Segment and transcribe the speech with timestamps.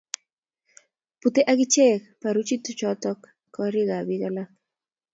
[1.21, 3.11] butei ak ichek barutichoto
[3.53, 4.49] koriikab biik alak